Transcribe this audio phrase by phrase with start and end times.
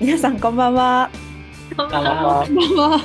[0.00, 1.10] 皆さんこんばんは。
[1.76, 2.44] こんばんは。
[2.46, 3.00] こんばんは。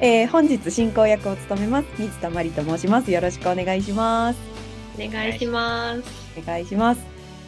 [0.00, 3.10] えー本日進行役を務めます水田まりと申します。
[3.10, 4.38] よろしくお願いします。
[4.98, 6.02] お願いします。
[6.38, 7.00] お願いします。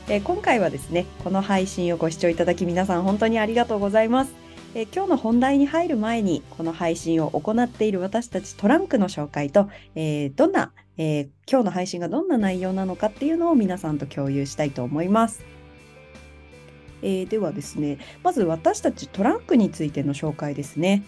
[0.08, 4.32] えー今回はですね、この配信をご視聴いただき皆さん本当にありがとうございます。
[4.74, 15.44] えー今日の本題に入る前に、この配信を行っている私たちトランクの紹介と、えーどんな、えー今日の配信がどんな内容なのかっていうのを皆さんと共有したいと思います。
[17.02, 21.02] えーではですね、まず私たちトランクについての紹介ですね。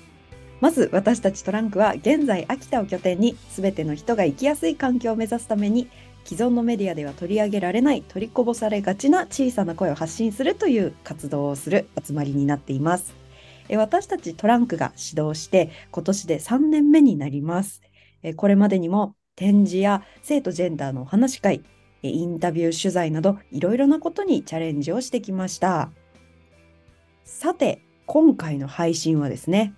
[0.61, 5.89] まず私たちトランクは現在秋田を拠点に全ての人が生きやすい環境を目指すために
[6.25, 13.13] 既存のメディアでは取り上げられない取りこぼされがちな小さな声を発信するという活動をする集まりになっています。
[13.69, 17.83] え私たちトランクが指導して今年で3年目になります。
[18.23, 21.63] えこれまでにも展示や性とジェンダーのお話し会、
[22.09, 25.91] インタビュー取材などいろいろなことにチャレンジをしてきました。
[27.25, 29.75] さて、今回の配信はですね、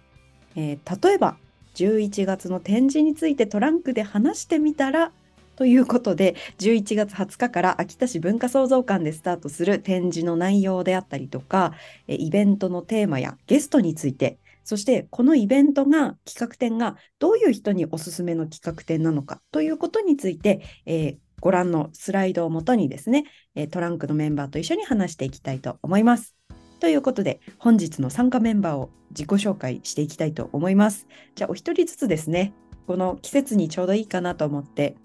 [0.57, 1.37] えー例えば
[1.75, 5.13] 11月の展示についてトランクで話してみたら
[5.57, 11.73] ということで11月20日から秋田市文化創造館でスタートする展示の内容であったりとか
[12.07, 23.25] イベントのテーマやゲストについてそしてこのイベントが企画展がどういう人におすすめの企画展なのかということについて、えーご覧のスライドをもとにですね、
[23.71, 26.35] トランクのメンバーと一緒に話していきたいと思います。
[26.81, 31.07] ということで本日の参加メンバーを自己紹介していきたいと思います。
[31.35, 32.53] じゃあお一人ずつですね
[32.87, 34.97] この季節にちょうどいいかなと思って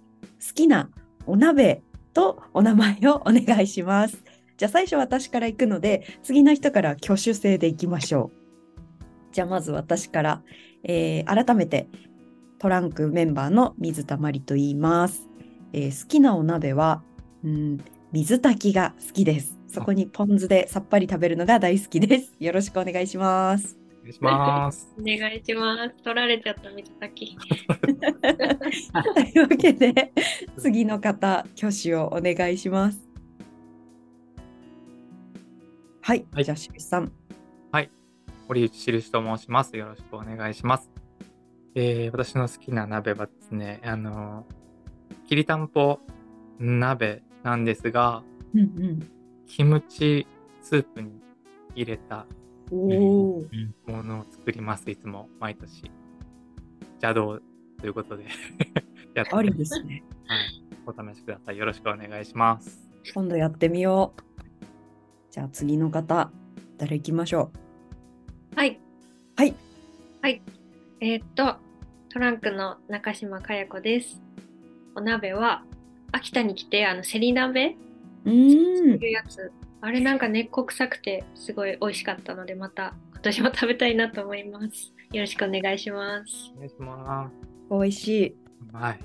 [0.46, 0.90] 好きな
[1.26, 4.22] お鍋とお名前をお願いします。
[4.58, 8.40] じゃあ最初私から行くので次の人から挙手制でいきましょう。
[9.32, 10.44] じゃあまず私から、
[10.84, 11.88] えー改めて
[12.58, 15.29] トランクメンバーの水たまりと言います。
[15.74, 17.04] えー好きなお鍋は、
[17.44, 17.78] うん、
[18.12, 19.58] 水炊きが好きです。
[19.68, 22.36] そこにポン酢でさっぱり食べるのが大好きです。
[22.42, 23.78] よろしくお願いします。
[24.00, 24.94] お願いします。
[25.00, 26.04] お願いします。
[26.04, 27.38] 取られちゃった水炊き。
[27.72, 30.14] というわけで
[30.58, 33.08] 次の方挙手をお願いします。
[36.02, 37.12] はい、はいじゃあしゅさん。
[38.50, 39.78] 堀内印と申します。
[39.78, 40.90] よろしくお願いします。
[41.76, 44.48] えー私の好きな鍋はですね、あの
[45.30, 46.00] きりたんぽ
[46.58, 48.24] 鍋なんですが、
[48.56, 49.12] うんうん。
[49.46, 50.26] キムチ
[50.64, 51.22] スープに
[51.76, 52.26] 入れた
[52.72, 53.46] も
[54.04, 54.90] のを作ります。
[54.90, 55.92] いつも毎年。
[56.94, 57.40] 邪道
[57.80, 58.26] ということで
[59.14, 60.04] やってありですね。
[60.26, 60.64] はい。
[60.88, 61.58] お試しください。
[61.60, 62.90] よろしくお願いします。
[63.14, 64.22] 今度やってみよう。
[65.30, 66.32] じゃあ次の方、
[66.80, 67.52] 誰行きましょ
[68.56, 68.80] はい。
[69.36, 69.54] はい。
[70.24, 70.42] はい。
[71.02, 71.58] えーっと、
[72.12, 74.20] トランクの中島かや子です。
[74.96, 75.64] お鍋は、
[76.12, 77.76] 秋田に来て、あの、セリ鍋？
[78.26, 78.30] う。
[78.30, 79.08] うーんい。
[79.08, 79.52] うやつ。
[79.82, 84.94] あれなんか根っこ臭くて、すごい美味しかったので、また今年も食べたいなと思います。
[85.14, 86.52] よろしくお願いします。
[86.56, 87.34] お願いします。
[87.72, 88.36] 美味しい。
[88.74, 89.00] はい。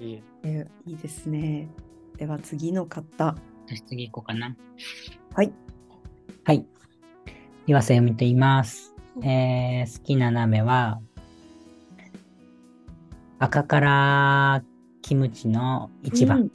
[0.00, 0.22] いい。
[0.44, 1.68] えーいいですね。
[2.16, 3.36] では次の方。
[3.66, 4.56] 私次行こうかな。
[5.34, 5.52] はい。
[6.44, 6.66] はい。
[7.66, 8.94] 岩瀬由美と言います。
[9.22, 11.00] えー、好きな鍋は、
[13.38, 14.64] 赤辛
[15.04, 16.50] キムチの一番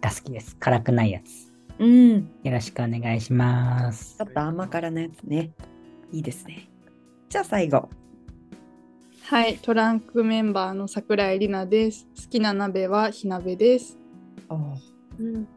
[0.00, 0.56] が好きです。
[0.56, 1.52] 辛くないやつ。
[1.78, 1.90] うん。
[1.90, 2.30] うん。
[2.42, 4.24] よろしくお願いしますちょ。
[4.24, 5.50] っと甘辛なやつね。
[6.10, 6.70] いいですね。
[7.28, 7.90] じゃあ最後。
[9.24, 12.06] はい、トランクメンバーの桜井里奈です。
[12.16, 13.98] 好きな鍋は火鍋です。
[14.48, 14.58] おー
[15.18, 15.48] うん。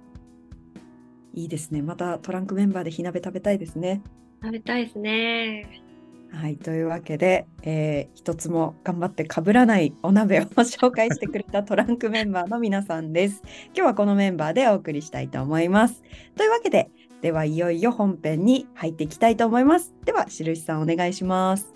[1.34, 1.82] いいですね。
[1.82, 4.02] またトランクメンバーで火鍋食べたいですね。
[4.44, 5.89] 食べたいですね。
[6.32, 13.42] はい、というわけで、えー一つも頑張ってかぶらないお鍋を 紹介してくれたトランクメンバーの皆さんです。
[13.68, 16.04] 今日はこのメンバーでお送りしたいと思います。
[16.36, 16.92] というわけで、
[17.22, 19.94] ではいよいよ本編に入っていきたいと思います。
[20.06, 21.74] では、印さんお願いします。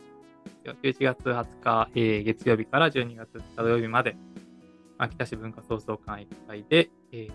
[0.64, 4.16] 11月20日、えー月曜日から12月土曜日まで、
[4.98, 7.32] 秋田市文化創造館1階で、えー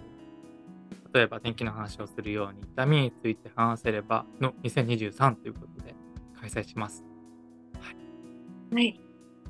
[1.12, 5.94] 例えば天気の話をするように、痛みについて話せればの2023ということで
[6.48, 7.04] 開催します。
[8.72, 9.00] はい。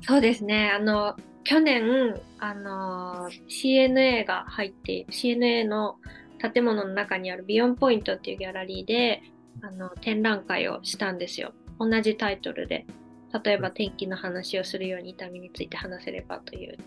[0.01, 0.71] そうですね。
[0.71, 5.97] あの、去年、あの、CNA が入って、CNA の
[6.53, 9.23] 建物の中にあるビヨンポイントっていうギャラリーで、
[9.61, 11.53] あの、展覧会をしたんですよ。
[11.79, 12.85] 同じタイトルで。
[13.43, 16.77] 例えば天気の話をするように痛みについて話せればという。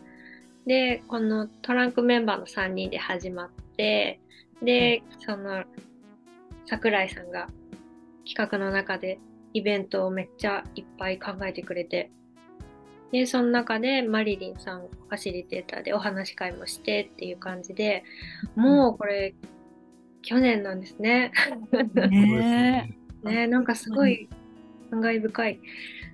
[0.67, 4.21] で、このトランクメンバーの3人で始まって、
[4.63, 5.65] で、その、
[6.67, 7.49] 桜井さんが
[8.25, 9.19] 企画の中で
[9.53, 12.11] イベントをめっちゃいっぱい考えてくれて、
[13.13, 18.05] で、その中でマリリンさん、ファシリテーターでお話し会もしてっていう感じで、
[18.57, 19.35] もうこれ、
[20.23, 21.33] 去年なんですね。
[22.11, 24.29] ねね、なんかすごい
[24.91, 25.61] 感慨深い。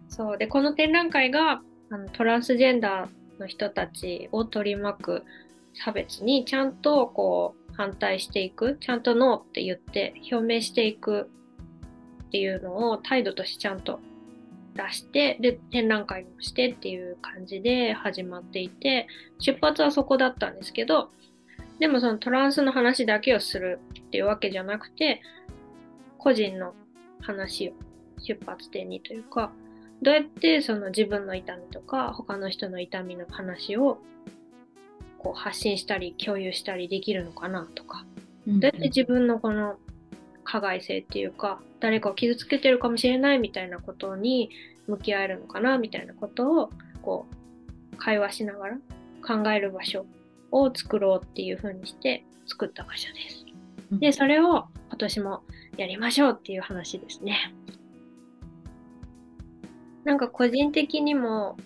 [0.08, 5.24] そうでこの展覧会があのトランスジェンダーの人たちを取り巻く
[5.74, 11.30] 差別にちゃんとこう反対していくちゃんとノーって言って表明していく
[12.28, 14.00] っていうのを態度としてちゃんと
[14.74, 19.08] 出してで展覧会もしてっていう感じで始まっていて
[19.40, 21.10] 出発はそこだったんですけど
[21.80, 25.20] でもそのトランスの話だけをするっていうわけじゃなくて
[26.18, 26.74] 個人の
[27.20, 27.72] 話を
[28.18, 29.50] 出発点にというか
[30.02, 33.98] どうやってその自分の痛みとか他の人の痛みの話を
[35.18, 38.04] こう発信したり共有したりできるのかなとか
[38.46, 39.76] どうやって自分のこの
[40.44, 44.50] 加害性っていうか誰かを傷つけてるかもしれないみたいなことに
[44.86, 46.70] 向き合えるのかなみたいなことを
[47.02, 47.26] こ
[47.92, 48.78] う会話しながら
[49.26, 50.06] 考える場所
[50.50, 53.44] を作ろうっていう風にして作った場所です。
[53.92, 55.42] でそれを今年も
[55.76, 57.54] やりましょうっていう話ですね。
[60.04, 61.56] なんか個人的にも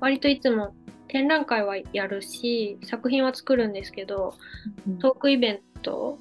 [0.00, 0.74] 割といつも
[1.08, 4.34] 展覧会はやるし作品は作るんですけど
[5.00, 6.18] トークイベント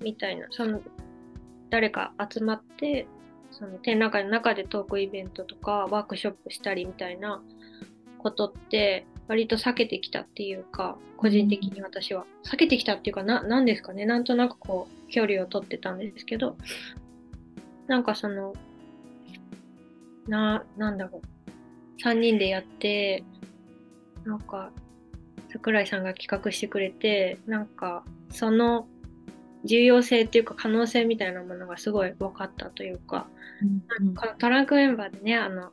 [0.00, 0.80] みたいなその
[1.70, 3.06] 誰か集まって
[3.50, 7.40] その展覧会の中でトークイベントとかワークショップしたりみたいな
[8.18, 12.24] ことって割と避けてきたっていうか個人的に私は。
[12.44, 14.06] 避けてきたっていうかな何ですかね。
[14.06, 16.56] なんとなくこう距離を取ってたんですけど
[17.86, 18.54] なんかその
[20.26, 22.02] ななんだろう。
[22.02, 23.24] 3人でやって
[24.24, 24.70] なんか
[25.52, 28.86] 桜井さんが企画してくれてなんかその
[29.64, 33.26] 重要性っていうか可能性みたいなものがすごい分かったというか、
[34.00, 35.70] うんうん、このトランクメンバーでねあの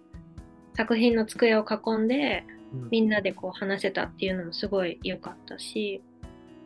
[0.76, 2.46] 作品の机を囲んで
[2.92, 6.02] みんなでこう話せたっていうのもすごい良かったし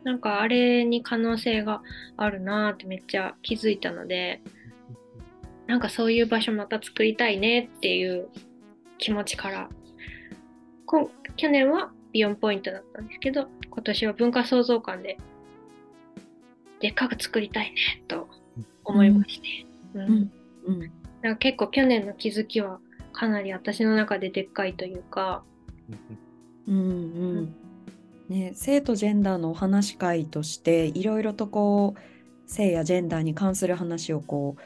[0.04, 1.82] なんかあれに可能性が
[2.16, 4.40] あるなってめっちゃ気づいたので
[5.66, 8.28] なんかそういう場所また作りたいねっていう
[8.98, 9.68] 気持ちから
[11.36, 15.16] 去年はビヨンポイントだったんですけど今年は文化創造館で
[16.82, 18.28] でっかく作りたいねと
[18.84, 20.02] 思いまして、うん。
[20.02, 20.30] うん。
[20.66, 20.80] うん、
[21.22, 22.80] なんか結構去年の気づきは
[23.12, 25.44] かなり私の中ででっかいというか、
[26.66, 26.80] うんう
[27.42, 27.54] ん。
[28.28, 34.62] ね、性とジェンダーのお話し会としていろいろとこう性やジェンダーに関する話をこう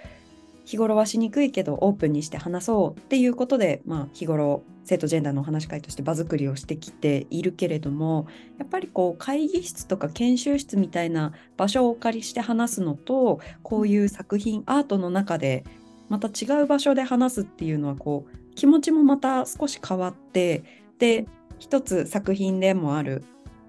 [0.64, 8.26] 日頃はしにくいけどオープンにして話そうっていうことで、まあ、日頃性とジェンダーのお話し会として場作りをしてきているけれども
[8.58, 15.64] やっぱりこう会議室とか研修室みたいな場所をお借りして話すのとこういう作品アートの中で
[16.08, 20.62] また違う場所で話すっていうのはこう気持ちもまた少し変わって
[20.98, 21.26] で
[21.58, 23.24] 一つ作品でもある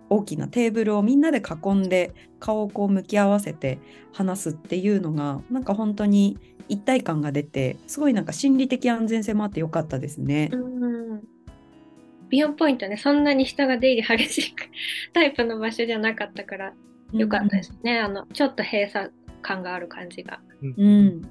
[0.09, 3.79] 大きなテーブルをみんなで囲んで顔をこう向き合わせて
[4.13, 6.37] 話すっていうのがなんか本当に
[6.69, 10.49] 一体感が出てすごいなんか心理的安全性もあってよかったですね。
[10.51, 11.23] うん。
[12.29, 12.97] ビヨンポイントね。
[12.97, 14.55] そんなに人が出入り激しい
[15.13, 16.73] タイプの場所じゃなかったから
[17.13, 19.09] よかったですね、うん、あのちょっと閉鎖
[19.41, 20.39] 感がある感じが。
[20.61, 21.21] うん、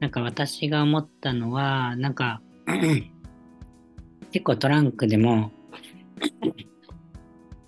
[0.00, 2.40] なんか私が思ったのはなんか
[4.30, 5.50] 結構トランクでも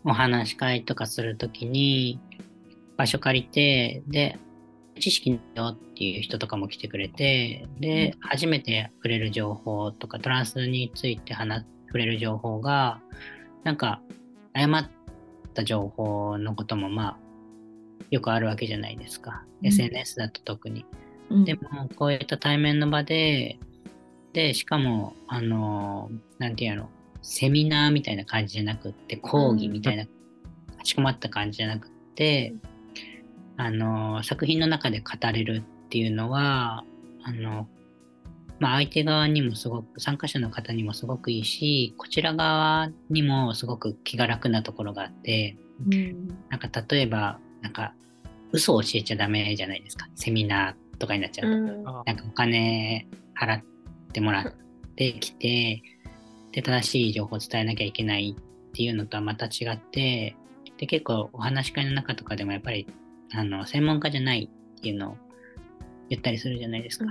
[0.04, 2.20] お話し会とかするときに
[2.96, 4.38] 場所借りてで
[5.00, 13.00] 知識よっていう人とかも来てくれて、で、初めて触れる情報とか、トランスについて話触れる情報が、
[13.64, 14.00] なんか、
[14.52, 14.90] 誤っ
[15.54, 17.16] た情報のことも、まあ、
[18.10, 19.44] よくあるわけじゃないですか。
[19.62, 20.84] うん、SNS だと特に。
[21.30, 23.58] うん、でも、こういった対面の場で、
[24.32, 26.88] で、しかも、あの、なんていうの、
[27.22, 30.10] セミナーみたいな感じじゃなくって、講義みたいな、か
[30.84, 32.54] しこまった感じじゃなくって、
[33.60, 36.82] あの作品の中で語れるっていうのは
[37.22, 37.68] あの、
[38.58, 47.92] まあ、相手側にもすごく参加者の方にもすごくいいしこちら側にもすごく気が楽なところがあって、うん、なんか例えばなんか
[48.52, 50.08] 嘘を教えちゃダメじゃないですか。
[50.16, 53.06] セミナーとかになっちゃうと、うん、なんかお金
[53.38, 53.62] 払っ
[54.12, 54.52] てもらっ
[54.96, 55.82] てきて
[56.52, 60.34] で正しい情報を伝えなきゃいけないっていうのとはまた違って
[60.78, 62.86] で結構お話し会の中とかでもやっぱり
[63.32, 65.16] あの専門家じゃないっていうのを
[66.08, 67.06] 言ったりするじゃないですか。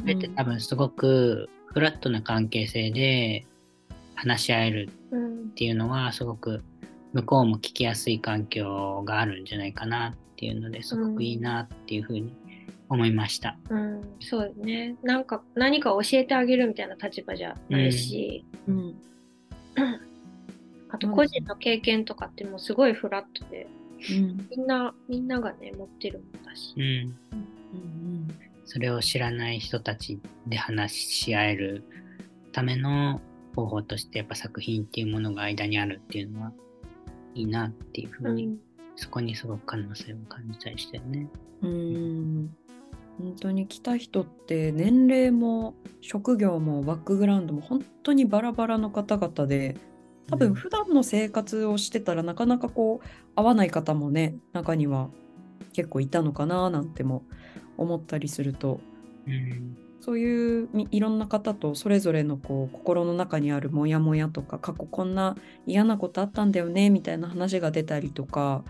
[0.00, 3.46] それって多分すごくフラットな関係性で
[4.14, 4.88] 話し合える
[5.48, 6.62] っていうのはすごく
[7.12, 12.34] 向こうも聞きやすい環境があるんじゃないかなっていうのですごくいいなっていうふうに
[12.88, 13.56] 思いました。
[13.70, 14.96] うん、そうね。
[15.02, 18.94] なんか何か教えてあげるみたいな立場じゃないし、うん、うん、
[20.90, 23.66] あと個人の経験とかってもうすごいフラットで、
[24.10, 26.82] うん、みんなみんながね持ってるもんだし、うん。
[26.82, 28.28] うん。
[28.64, 31.84] それを知らない人たちで話し合える
[32.52, 33.20] ための
[33.54, 36.52] 方法としてやっぱ作品っていうものが間にあるっていうのは
[37.34, 38.58] いいなっていうふうに、うん。
[38.96, 41.28] そこにすごく可能性を感じたりしてるね。
[41.62, 42.56] うーん。
[43.18, 49.76] 本当に来た人って年齢も職業もバックグラウンドも本当にバラバラの方々で
[50.28, 55.10] 多分普段の生活をしてたらなかなかこう合わない方もね中には
[55.72, 57.24] 結構いたのかななんても
[57.76, 58.80] 思ったりすると。
[59.26, 59.76] うん。
[60.00, 65.34] そういうみいろんな方とそれぞれのこう心の中にあるモヤモヤとか過去こんな
[65.66, 68.64] 嫌なことあったんだよねみたいな話が出たりとか。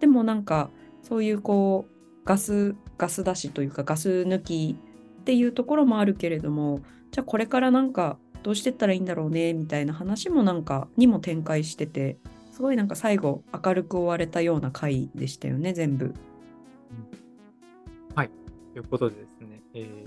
[0.00, 0.70] でもなんか
[1.02, 4.76] そういうこうガスガス出しというかガス抜き
[5.20, 6.80] っていうところもあるけれども
[7.10, 12.18] じゃあこれからなんかどうしてったらいいんだろうねみたいな話もなんかにも展開してて
[12.52, 16.14] すごいなんか最後明るく終われたような回でしたよね全部。
[18.14, 18.30] はい
[18.74, 20.04] ということでですね、え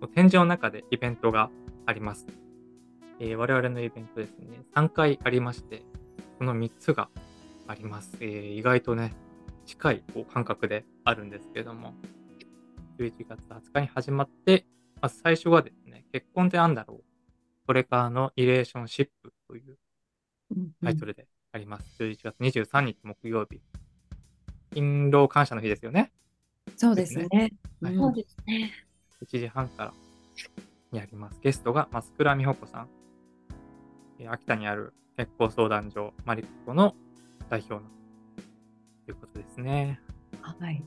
[0.00, 1.50] ー、展示の中でイベントが
[1.84, 2.26] あります。
[3.18, 5.82] えー我々のイベントですね、3回ありまして、
[6.38, 7.08] この3つが
[7.66, 8.16] あります。
[8.20, 9.12] えー意外とね、
[9.66, 11.94] 近いこう感覚であるんですけれども、
[12.98, 14.64] 11月20日に始まって、
[15.00, 17.13] まず最初がですね、結婚ってなんだろう
[17.66, 19.78] これからのリレーションシップという
[20.82, 21.86] タイトルであります。
[21.98, 23.60] 11月23日木曜日。
[24.70, 26.12] 勤労感謝の日ですよね。
[26.76, 27.52] そうですね。
[27.80, 28.72] そうですね。
[29.22, 29.94] 1時半から
[30.92, 31.40] にあります。
[31.40, 32.88] ゲストが増倉美穂子さん。
[34.18, 36.94] えー秋田にある結婚相談所マリココの
[37.48, 37.80] 代表の
[39.04, 40.00] ということですね。
[40.40, 40.82] はい。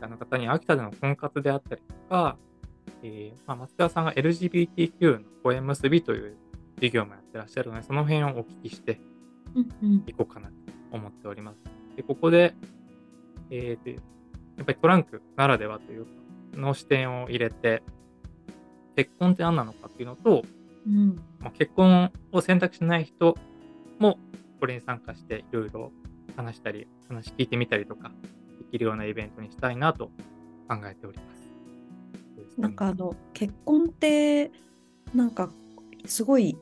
[0.00, 2.36] あの方に秋田での婚活であったりとか、
[3.02, 6.36] えーまあ、松田さんが LGBTQ の声結びという
[6.76, 9.00] 授業もやってらっしゃるので、その辺をお聞きして
[10.06, 10.54] いこうかなと
[10.92, 11.58] 思っております。
[11.96, 12.54] で、ここで、
[13.50, 13.96] えーと、や
[14.62, 16.10] っぱりトランクならではというか、
[16.54, 17.82] の視点を入れて、
[18.96, 20.42] 結婚って何なのかっていうのと、
[20.86, 23.36] うんまあ、結婚を選択しない人
[23.98, 24.18] も
[24.58, 25.92] これに参加していろいろ
[26.36, 28.10] 話したり、話聞いてみたりとか、
[28.58, 30.06] できるようなイベントにしたいなと
[30.68, 31.37] 考えております。
[32.56, 34.50] なんかあの結婚って
[35.14, 35.50] なんか
[36.06, 36.56] すごい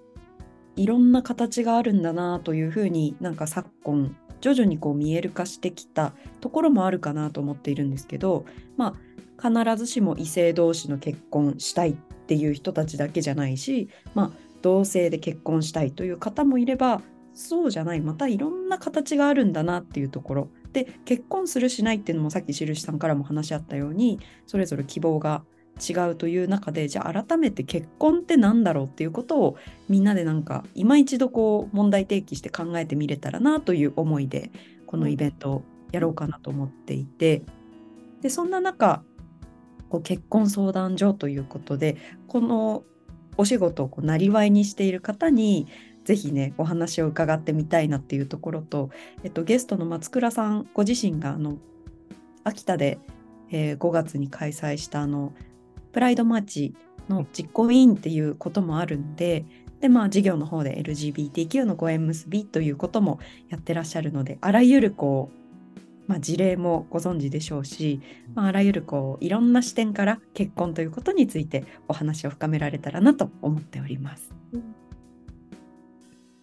[0.76, 8.44] いろんな形があるんだなというふうになんか昨今徐々にこう見える化してきたところもあるかなと思っているんですけど
[8.76, 8.94] ま
[9.40, 14.30] あ必ずしも異性同士の結婚したいっていう人たちだけじゃないしまあ
[14.62, 17.02] 同性で結婚したいという方もいれば
[17.36, 18.00] そうじゃない。
[18.00, 20.48] またいろんな形があるんだなっていうところ。
[20.72, 25.44] で結婚するしないっていうのもさっき印さんからも話し合ったようにそれぞれ希望が
[25.76, 29.56] 違うという中でじゃあ改めて結婚って何だろうっていうことを
[29.88, 34.50] みんなでなんか今一度こう問題提起して考えてみれたらなという思いで
[34.86, 37.42] このイベントをやろうかなと思っていて。
[38.22, 39.04] でそんな中
[39.88, 42.82] こう結婚相談所ということでこの
[43.36, 45.68] お仕事をなりわいにしている方に
[46.04, 48.90] ぜひねお話を伺ってみたいなっていうところと、
[49.22, 51.58] えっと、ゲストの松倉さんご自身があの
[52.44, 52.98] 秋田で、
[53.50, 55.32] えー5月に開催したあの
[55.96, 56.74] プライドマーチ
[57.08, 59.46] の実行委員っていうこともあるんで
[59.80, 68.02] でまあ事業の方で LGBTQ のご縁結びということもやってらっしゃるのであらゆるこう、まあ、事例もご存知でしょうし、
[68.34, 74.34] まあ、あらゆるこういろんな視点から結婚ということについてお話を深められたらなと思っております。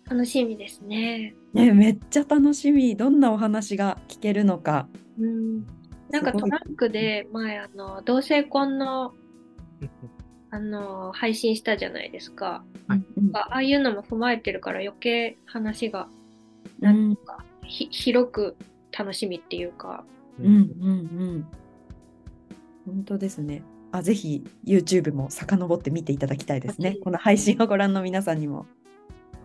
[0.09, 1.35] 楽しみですね。
[1.53, 4.87] ね、めっちゃ楽しみどんなお話が聞けるのか。
[5.19, 5.67] うん。
[6.09, 9.13] なんかトランクで前あの同性婚の
[10.51, 12.63] あの配信したじゃないですか。
[12.87, 16.07] はいうんああいうのも踏まえてるから余計話が
[16.79, 18.55] うなんんかひ広く
[18.97, 20.05] 楽しみっていうか。
[20.39, 20.93] うんうんう
[21.37, 21.47] ん。
[22.85, 23.63] 本当ですね。
[23.91, 26.99] あ、ぜひ YouTube も遡って見ていただきたいですねはい。
[26.99, 28.65] この配信をご覧の皆さんにも。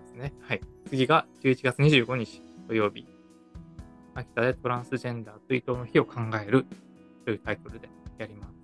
[0.07, 0.33] ですね。
[0.41, 0.61] はい。
[0.89, 3.07] 次が11月25日土曜日。
[4.15, 6.67] 秋田でトランスジェンダー追悼の日を考える
[7.25, 8.58] というタイトルでやります。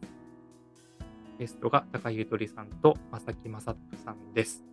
[1.38, 4.64] ゲストが高井ゆとりさんと正木正人さんです。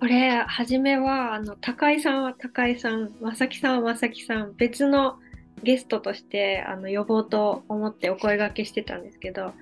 [0.00, 5.18] これ初めはあの高井さんは高井さん正木さんは正木さん別の
[5.64, 9.52] ゲストとしてあの呼ぼうと思ってお声掛けしてたんですけど、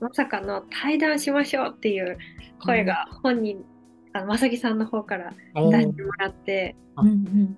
[0.00, 2.18] まさかの対談しましょうっていう
[2.62, 3.64] 声が本人、
[4.12, 7.02] あの正木さんの方から出してもらって、あ。
[7.02, 7.56] うん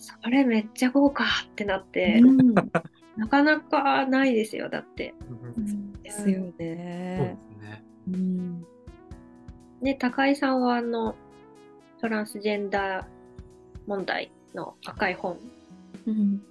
[0.00, 2.54] それめっちゃ豪華ってなっうて、んうん。
[3.16, 5.12] なかなかないですよだって。
[5.56, 5.77] うん
[6.08, 7.38] ですよそうでね。
[7.56, 7.84] すね。
[8.08, 8.66] うん
[9.80, 11.14] ね高井さんはあの
[12.00, 13.04] トランスジェンダー
[13.86, 15.38] 問題の赤い本
[16.06, 16.42] うん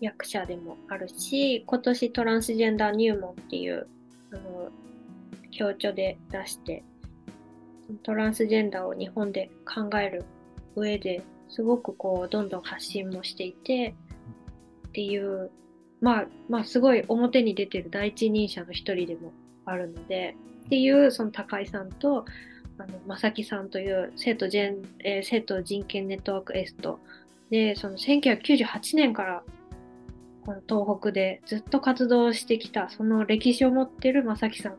[0.00, 3.86] 役者でもあるし、今年トランスジェンダー入門っていう
[4.30, 4.70] あの
[5.50, 6.84] 強調で出して、
[8.02, 10.24] トランスジェンダーを日本で考える
[10.74, 13.94] 上ですごくこうどんどん発信もしていて
[14.88, 15.50] っていう
[16.06, 19.32] まあまあすごい表に出てる第一人者の一人でも
[19.64, 20.36] あるので
[20.66, 22.24] っていうその高井さんと
[22.78, 27.00] あの正木さんという生徒ジェン、えー生徒人権ネットワークエスト
[27.50, 29.42] でその1998年から
[30.44, 34.76] この東北でずっと活動してきたその歴史を持ってる正木さん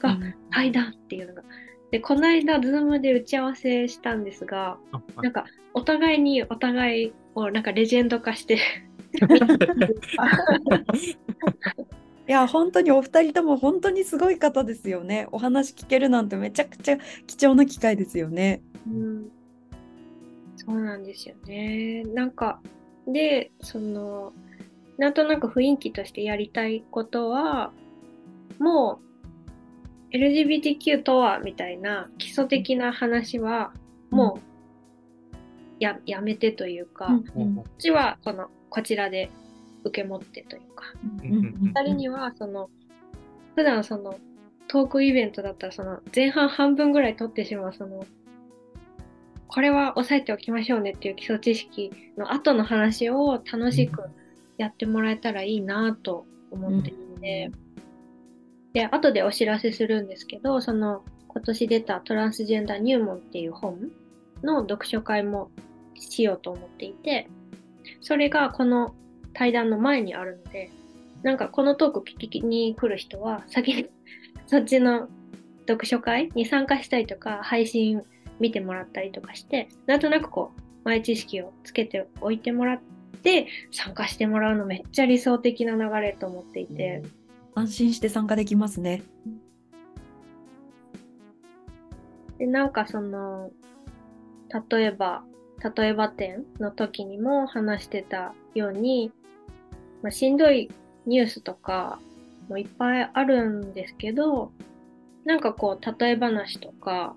[0.00, 0.16] が
[0.52, 1.42] 対談っていうのが。
[1.90, 4.78] で、この間、ズームで打ち合わせしたんですが、
[5.20, 8.58] なんか、お互いにお互いをなんかレジェンド化して、
[12.28, 15.26] いや、本当にお二人とも本当にすごい方ですよね。
[15.32, 18.62] お話聞けるなんてめちゃくちゃ貴重な機会ですよね。
[18.86, 19.30] うん、
[20.56, 22.04] そうなんですよね。
[22.04, 22.60] なんか、
[23.06, 24.32] で、その、
[24.96, 27.72] なんとなく雰囲気としてやりたいことは、
[28.58, 29.00] も
[30.12, 33.72] う、LGBTQ とはみたいな基礎的な話は、
[34.10, 34.50] もう
[35.80, 39.30] や、やめてというか、こうんっちはこのこちらで
[39.84, 40.84] 受け持ってというか、
[41.22, 42.70] うんうん二人にはその
[43.56, 44.18] 普段その
[44.68, 48.06] トークイベントだったらその前半半分ぐらい取ってしまうその
[49.48, 54.04] これは押さえておきましょうねっていう基礎知識の後の話を楽しく
[54.58, 57.50] やってもらえたらいいなと思っていて、
[58.72, 63.90] で後でお知らせするんですけどその今年出たトランスジェンダー入門っていう本
[64.44, 65.50] の読書会も
[65.96, 67.28] しようと思っていて
[68.00, 68.94] それがこの
[69.32, 70.70] 対談の前にあるので
[71.22, 73.86] なんかこのトーク聞きに来る人は先に
[74.46, 75.08] そっちの
[75.68, 78.02] 読書会に参加したりとか配信
[78.40, 82.80] 見てもらったりとかしてなんとなくこう前知識をつけておいてもらっ
[83.22, 87.02] て参加してもらうのめっちゃ理想的な流れと思っていて、
[87.54, 89.02] 安心して参加できますね。
[92.38, 93.50] でなんかその
[94.70, 95.22] 例えば
[95.62, 99.12] 例えば展の時にも話してたように、
[100.02, 100.70] まあ、しんどい
[101.06, 101.98] ニュースとか
[102.48, 104.52] もいっぱいあるんですけど
[105.24, 107.14] なんかこう例え話とか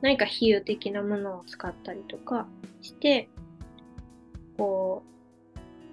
[0.00, 2.46] 何か比喩的なものを使ったりとか
[2.82, 3.28] して
[4.56, 5.02] こ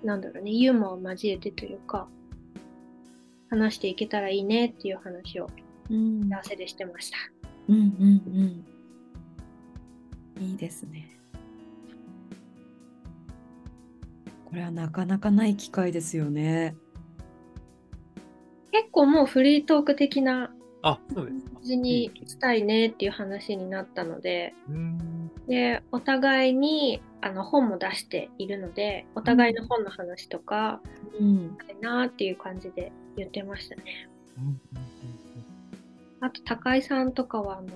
[0.03, 2.07] うなんだろうねユーモアを交えてというか
[3.49, 5.49] 話していけたらいいねっていう話を
[5.89, 7.17] うん合わせでしてました。
[7.69, 8.65] うんうん
[10.37, 10.43] うん。
[10.43, 11.09] いいですね。
[14.45, 16.75] これはなかなかない機会ですよね。
[18.71, 21.51] 結構もうフリートーク的なあ、そうですか。
[21.53, 24.53] 感じにしたいねっていう話になったので。
[25.47, 30.81] で、お互いにあの本も出しているので、お互いの本の話とか、
[31.19, 31.57] うん。
[31.59, 33.83] したいなっていう感じで言ってましたね。
[36.21, 37.67] あと、高井さんとかは、あの、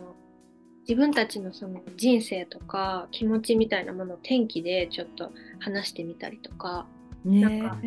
[0.89, 6.87] 自分たちのその人生とか気持ちみたいなものを天気でちょっと話してみたりとか、
[7.23, 7.77] ねなんか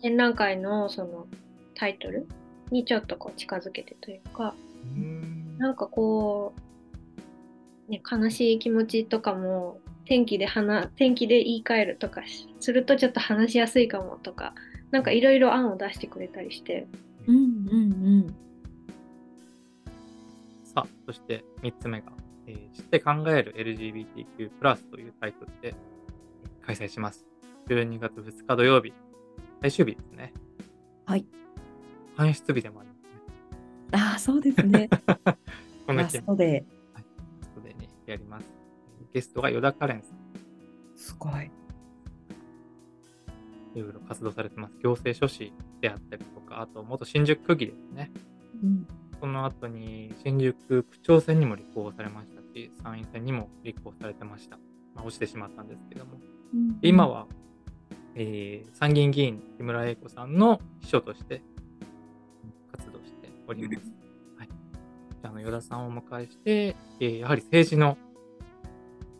[0.00, 1.26] 展覧会のその
[1.74, 2.28] タイトル
[2.70, 4.54] にちょっとこう近づけてというか、
[4.96, 5.02] うん。
[5.02, 5.04] う
[5.56, 6.52] んなんかこ
[7.88, 14.52] う、ね、悲しい気持ちとかも天気で話天気で言い換えるとかしするとちょっと話しやすいかもとか
[14.90, 16.86] なんかいろいろ案を出してくれたりして。
[17.26, 18.34] うんうん
[20.64, 22.06] さあ、そして3つ目が、
[22.46, 27.26] えー知って考える LGBTQ+, というタイトルでえー開催します。
[27.68, 28.92] 12月2日土曜日、
[29.60, 30.32] 最終日ですね。
[31.06, 31.26] はい。
[32.16, 33.10] 搬出日でもありますね。
[33.92, 34.00] うん。
[34.00, 34.88] ああ、そうですね。
[35.06, 35.16] ラ
[35.86, 36.64] この日ストで。
[36.94, 37.00] ラ
[37.42, 38.46] ストでね、やります。
[39.12, 40.18] ゲストが依田カレンさん。
[40.96, 41.50] すごい。
[43.74, 44.78] いろいろ活動されてます。
[44.82, 48.10] 行政書士であったりとか、あと元新宿区議ですね。
[48.62, 48.86] うん。
[49.20, 54.56] その後に新宿区長選にも立候補されましたし、参院選にも立候補されてました。
[54.94, 56.18] まあ、落ちてしまったんですけども。
[56.80, 57.26] で今は、
[58.14, 61.42] えー参議院議員木村英子さんの秘書として
[62.70, 63.92] 活動しております。
[64.38, 64.48] はい、
[65.22, 67.96] ああの依田さんをお迎えして、えーやはり政治の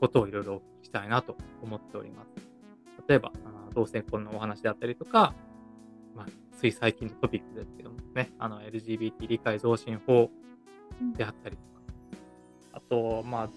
[0.01, 2.29] ことをいろいろお聞きしたいなと思っております。
[3.09, 3.33] 例えば、
[3.75, 5.35] 同性婚のお話であったりとか、
[6.15, 6.27] まあ、
[6.59, 10.31] つい最近のトピックですけどもね、あの LGBT 理解増進法
[11.17, 11.75] であったりとか、
[12.73, 13.51] あと、まあ、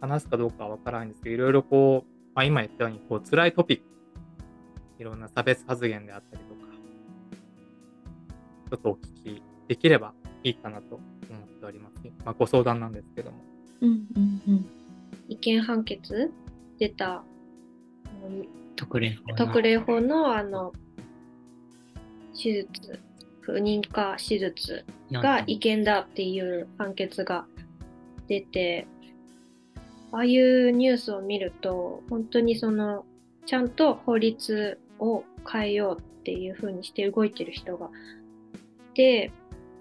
[0.00, 3.82] 話すかどうかはわからないんですけど、いろいろこう、まあ、今言ったように、こう、辛いトピック、
[4.98, 6.72] いろんな差別発言であったりとか、
[8.70, 10.12] ちょっとお聞きできれば
[10.44, 11.02] いいかなと思
[11.44, 11.94] っております。
[12.24, 13.38] まあ、ご相談なんですけども。
[13.80, 14.66] うんうんうん。
[15.28, 16.32] 意見判決
[16.78, 17.14] 出た。
[17.14, 17.22] あ
[18.28, 18.44] の
[18.76, 19.36] 特例法の。
[19.36, 20.72] 特例法のあの
[22.40, 23.00] 手術、
[23.40, 27.46] 不妊か手術が違憲だっていう判決が
[28.28, 28.86] 出て、
[30.12, 33.04] ああいうニュースを見ると、本当にその、
[33.46, 37.90] ちゃんと法律を変えようっていう風にして動いてる人が。
[38.92, 39.32] いて、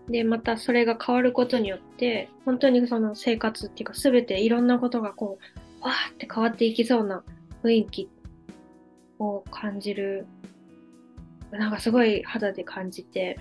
[0.10, 5.38] で、またそれが変わることによって、本当にその生活っていうか、すべていろんなことがこ
[5.82, 7.24] う、わーって変わっていきそうな
[7.64, 8.10] 雰囲気
[9.20, 10.26] を感じる、
[11.52, 13.38] なんかすごい肌で感じて、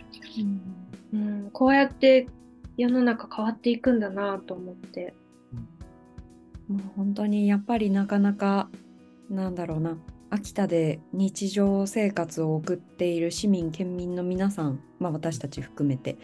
[1.12, 2.28] うん、こうやって
[2.76, 5.14] 世の中変わっていくんだなと思って。
[6.68, 8.68] もう本当にやっぱりなかなか
[9.30, 9.96] なんだろうな
[10.30, 16.18] 秋田で日常生活を送っている市民県民の皆さん、まあ、私たち含めて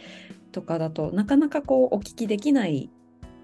[0.51, 2.91] とかだとなかなかこうお聞きできない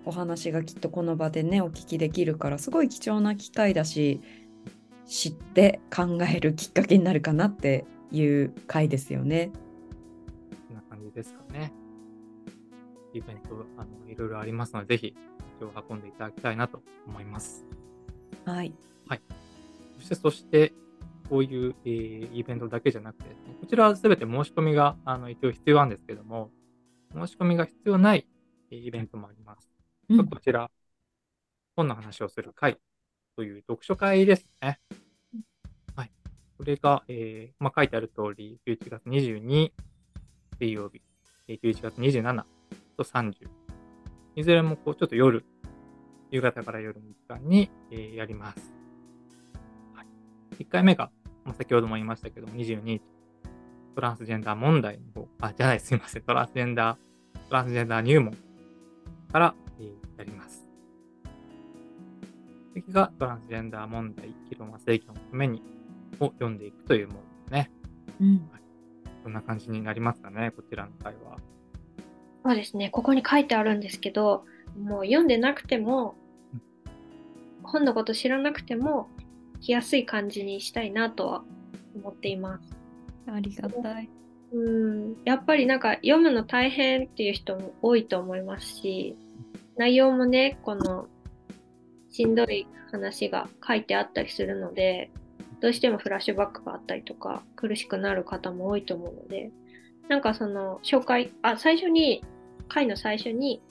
[0.05, 4.21] お話がきっとこの場でねお聞きできるからすごい貴重な機会だし
[5.07, 9.51] 知って考えるきっかけになるかなっていう回ですよね。
[10.69, 11.73] こんな感じですかね。
[13.13, 15.17] イベント、あの、いろいろありますので、ぜひ、
[15.61, 17.65] 足を運んでいただきたいなと思います。
[19.09, 19.21] はい、
[19.97, 20.73] そして、そして、
[21.29, 26.51] こういう、えーイベントだけじゃなくてこちらはすべて申し込みが、あの、一応必要なんですけども、
[27.13, 28.27] 申し込みが必要ない、
[28.71, 29.71] えーイベントもあります。
[30.09, 30.71] うんこちら、
[31.77, 32.79] 本の話をする会
[33.37, 34.81] という読書会ですね。
[36.59, 39.71] これが、えーまあ、書いてある通り、11月22
[40.59, 41.01] 水曜日、
[41.49, 42.43] 11月27
[42.97, 43.35] と30。
[44.35, 45.45] いずれもこうちょっと夜、
[46.33, 48.73] 夕方から夜の時間に、えーやります。
[49.95, 51.13] はい、1回目が、
[51.45, 53.01] まあ、先ほども言いましたけども、22、
[53.95, 58.37] トランスジェンダー問題の方、あ、じゃない、すいません、トランスジェンダー、トランスジェンダー入門
[59.31, 60.67] から、えーやります。
[62.75, 65.78] 次がトランスジェンダー問題、議論は正義のために
[66.21, 67.71] を読んでいくというものですね。
[68.21, 68.51] うん
[69.23, 71.39] こんな感じになりますかね、こちらの会は。
[72.45, 74.45] そうですね、ここに書いてあるんですけど、
[74.81, 76.15] もう読んでなくても、
[77.63, 79.09] 本のこと知らなくても、
[79.61, 81.45] 来やすい感じにしたいなとは
[81.95, 82.77] 思っています。
[83.27, 84.09] ありがたい。
[84.53, 89.15] うん、やっぱりなんか読むの大変っていう人も多いと思いますし、
[89.77, 91.07] 内容もね、この
[92.11, 95.11] しんどい話が書いてあったりするので、
[95.61, 99.51] どうしてもフラッシュバックがあったりとか、苦しくなる方も多いと思うので、
[100.09, 102.25] なんかその紹介、あ、最初に、
[102.69, 103.63] 回の最初に、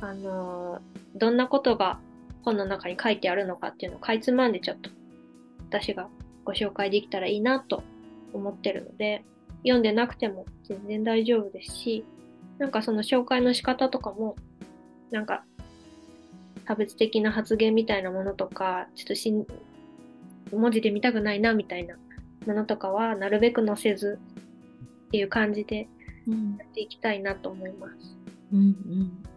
[0.00, 1.98] あのーどんなことが
[2.42, 4.90] 本の中に書いてあるのかっていうのをかいつまんでちょっと
[5.68, 6.08] 私が
[6.44, 7.82] ご紹介できたらいいなと
[8.32, 9.24] 思ってるので、
[9.62, 12.04] 読んでなくても全然大丈夫ですし、
[12.58, 14.36] なんかその紹介の仕方とかも、
[15.10, 15.44] なんか
[16.66, 19.46] 差別的な発言みたいなものとか、ちょっとしん
[20.56, 21.96] 文字で見たくないなみたいな
[22.46, 24.18] ものとかはなるべく載せず
[25.08, 25.88] っていう感じで
[26.26, 28.16] うんやっていきたいなと思います。
[28.52, 29.28] うんうん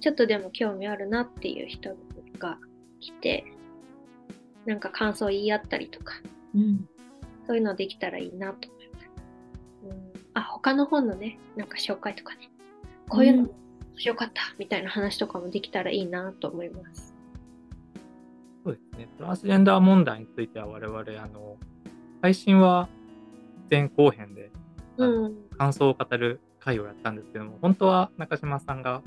[0.00, 1.94] ちょっとでも興味あるなっていう人
[2.38, 2.56] が
[3.00, 3.44] 来て、
[4.64, 6.14] なんか感想言い合ったりとか、
[6.54, 6.88] うん
[7.46, 9.10] そういうのできたらいいなと思います。
[9.84, 12.48] うん、あ、他の本のね、なんか紹介とかね、
[13.08, 13.50] こういうの面
[13.96, 17.09] 白かったみたいな話とかもできたらいいなと思います。
[18.70, 19.08] そうですね。
[19.18, 21.56] トランスジェンダー問題については我々、あの、
[22.22, 22.88] 配信は
[23.70, 24.50] 前後編で
[24.96, 25.34] うん。
[25.58, 29.02] 感想を語る会をやったんですけども、本当は中島さんが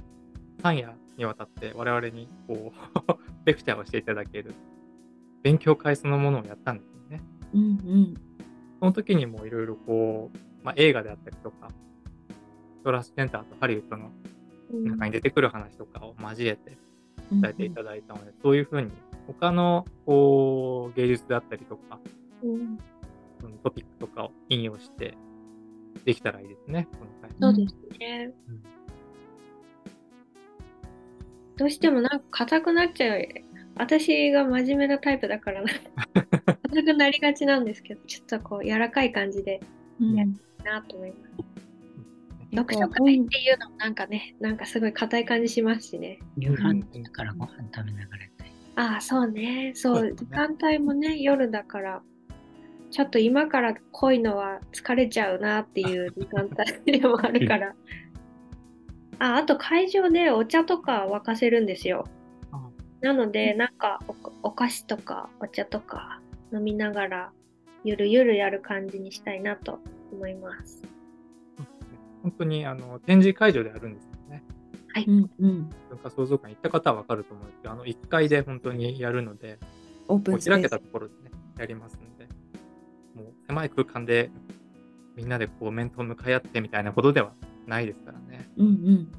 [0.63, 2.73] 3夜にわたって我々にこ
[3.08, 3.12] う、
[3.45, 4.54] レクチャーをしていただける
[5.43, 7.21] 勉強会そのものをやったんですよね。
[7.54, 8.13] うんうん
[8.80, 11.69] その時にもいろいろこう、まあ、映画であったりとか、
[12.84, 14.12] トランスジェンダーとハリウッドの
[14.73, 16.78] うん中に出てくる話とかを交えて
[17.32, 18.91] うん伝えていただいたので、そういうふうに
[19.27, 21.99] 他のこう芸術であったりとか、
[22.43, 22.77] うん
[23.62, 25.17] トピックとかを引用して
[26.05, 27.31] できたらいいですね、この回。
[27.39, 28.33] そうですね。
[28.49, 28.73] うん
[31.55, 33.27] どうしてもなんか硬くなっちゃう。
[33.75, 35.69] 私が真面目なタイプだからな。
[36.63, 39.59] 硬くなりがちなんですけど、ちょっとこう柔らかい感じで
[39.99, 41.53] うんやいいなと思います。
[42.51, 46.19] なんか読書会っていうのもなんかね、なんかすごい硬い感じしますしね。
[46.38, 48.51] 夕飯だからご飯食べながらやったり。
[48.75, 49.71] ああ、そうね。
[49.75, 52.01] そう、時間帯もね、夜だから、
[52.89, 56.49] ちょっと今から濃いのは疲れちゃうなっていう 時間
[56.86, 57.75] 帯でもあるから。
[59.19, 62.05] あ、あと会場でお茶とか沸かせるんですよ。
[62.51, 62.69] あ
[63.01, 66.19] なので、なんかおお菓子とかお茶とか
[66.51, 67.31] 飲みながら、
[67.83, 69.79] ゆるゆるやる感じにしたいなと
[70.12, 70.83] 思います。
[72.23, 74.12] 本当にあの展示会場であるんです
[75.08, 79.60] うんうん文化創造館行った方はわかると思うんですけど、あの1階で本当にやるので、
[80.08, 82.27] オープこう開けンスペースたところでね、やりますので、
[83.15, 84.29] もう狭い空間で
[85.15, 87.34] みんなでこう面と向かい合ってみたいなことでは
[87.67, 88.49] ないですからね。
[88.58, 89.12] うんうん。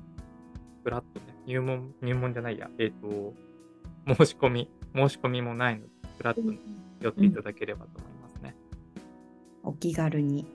[0.82, 3.34] ふらっとね、入門、入門じゃないや、えっ、と、
[4.14, 6.58] 申し込み、申し込みもないので、ふらっとね
[7.00, 8.54] 寄っていただければと思いますね。
[9.62, 10.46] お気軽に。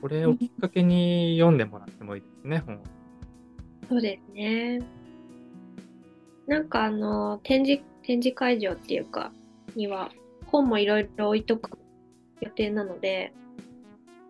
[0.00, 2.78] これをきっかけに読んでもらってもいいですね、本を。
[3.88, 4.80] そうですね。
[6.46, 9.32] なんかあの、展示、展示会場っていうか、
[9.76, 10.10] には
[10.46, 11.78] 本もいろいろ置いとく
[12.40, 13.32] 予定なので、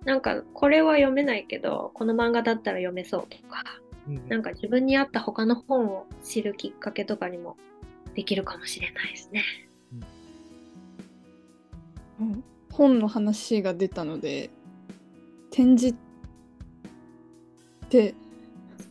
[0.05, 3.65] なんかこれは読めないけど、この漫画だったら読めそうとか、
[4.29, 7.57] なんか自分に合った他の本を知るきっかけとかにも
[8.15, 9.45] できるかもしれないですね。
[12.21, 14.51] うん本の話が出たので
[15.61, 15.95] 展示
[17.85, 18.15] って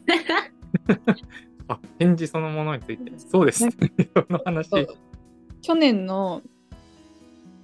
[1.68, 3.12] あ、展示そのものについて。
[3.18, 3.66] そうです。
[4.30, 4.70] の話。
[5.64, 6.44] 去年の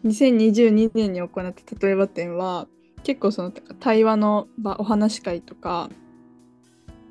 [0.05, 2.67] 2022年に行った例えば展は
[3.03, 5.91] 結構その対話の場お話し会とか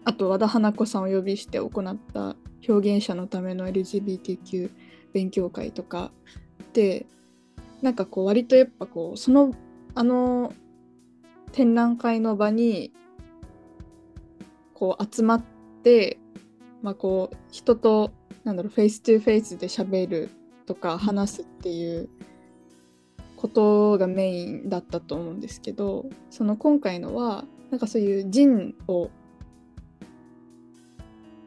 [0.04, 2.34] あと和田花子さんを呼びして行った
[2.68, 4.70] 表現者のための LGBTQ
[5.12, 6.10] 勉強会とか
[6.72, 7.06] で
[7.82, 9.54] なんかこう割とやっぱこうその
[9.94, 10.52] あの
[11.54, 12.92] 展覧会の場に
[14.74, 15.42] こう集まっ
[15.84, 16.18] て
[16.82, 18.10] まあこう人と
[18.42, 20.30] なんだろう face to face で喋る
[20.66, 22.08] とか話すっていう
[23.36, 29.10] ことがメインだったと思うんですけどその今回のはなんかそういう人を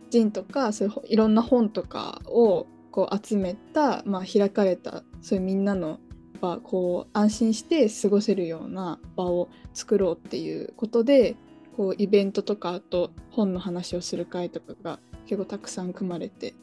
[0.09, 5.99] 人とかそういういろんな本とかをこう集めた、まあ、開かれたそういうみんなの
[6.37, 11.35] 場こう安心して過ごせるような場を作ろうっていうことで
[11.75, 16.55] こうイベントとかあと本の話をする会とかが結構たくさん組まれて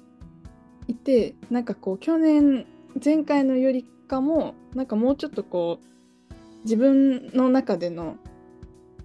[0.89, 2.67] いてなんかこう去年
[3.03, 6.35] 前回のよりかもなんかもうちょっとこう
[6.65, 8.17] 自分の中での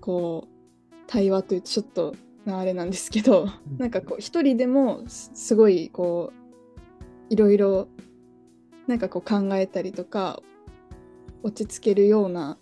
[0.02, 6.32] こう対話というとちょっとなあれなんですけどなんかこう一人でもすすごいこ
[7.30, 7.88] ういろいろ
[8.88, 10.42] なんかこう考えたりとか
[11.44, 12.58] 落ち着けるような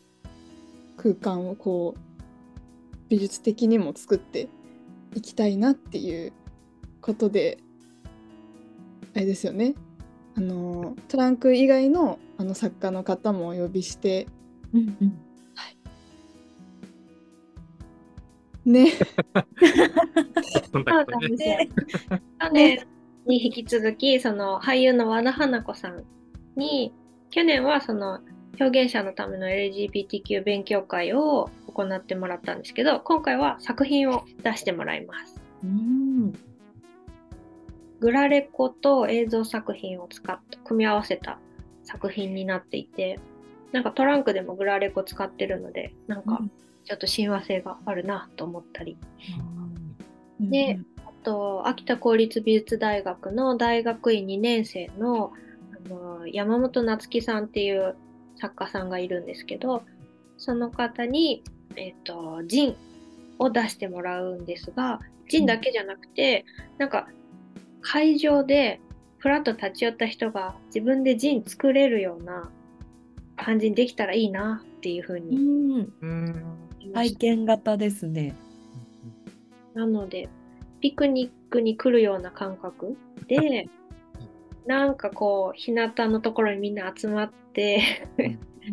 [0.98, 2.00] 空間をこう
[3.10, 4.50] 美術的にも作って
[5.16, 6.34] いきたいなっていう
[7.02, 7.60] ことで
[9.16, 9.76] あれですよね
[10.36, 14.28] あのトランク以外のあの作家の方もお呼びして
[14.74, 15.28] うんうん。
[18.68, 18.92] ね
[20.72, 21.38] そんなことね。
[21.38, 21.70] で、
[22.40, 22.88] 去年
[23.26, 26.04] に引き続き、その俳優の和田花子さん
[26.58, 26.94] に、
[27.30, 28.20] 去年はその
[28.60, 35.39] 表現者のための LGBTQ 勉強会を行ってもらったんですけど、今回は作品を出してもらいます。
[35.63, 36.34] うん。
[38.00, 41.39] グラレコと映像作品を使って組み合わせた
[41.84, 43.20] 作品になっていて、
[43.72, 46.41] なんかトランクでもグラレコ使ってるので、なんか
[46.84, 48.98] ちょっと親和性があるなと思ったり、
[50.39, 55.34] であと秋田公立美術大学の大学院2年生の
[55.86, 57.96] あの山本夏樹さんっていう
[58.38, 59.84] 作家さんがいるんですけど
[60.38, 61.43] その方に、
[61.76, 62.76] えっとジン
[63.39, 66.45] を出してもらうんですがジンだけじゃなくて、
[66.78, 67.08] なんか
[67.82, 68.80] 会場で
[69.17, 72.50] ふらっと立ち寄った人が自分でジン作れるような
[73.36, 75.88] 感じにできたらいいなっていうふううに
[76.93, 78.36] 体験型ですね。
[79.73, 80.30] なので、
[80.80, 82.97] ピクニックに来るような感覚
[83.28, 83.67] で、
[84.65, 88.08] なんかこう、日向のところにみんな集まって、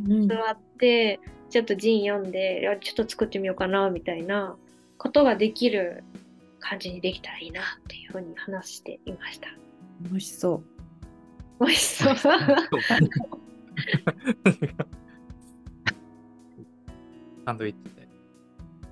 [0.07, 1.19] うん座って、
[1.51, 4.57] ちょっとジン読んで、いやちょっと作ってみようかな、みたいな
[4.99, 6.05] ことができる
[6.61, 9.49] 感じにできたらいいな、っていうふうに話していました。
[10.03, 10.63] 楽しそ
[11.61, 11.65] う。
[11.65, 12.17] 美味しそう。
[17.47, 18.09] サンドイッチで。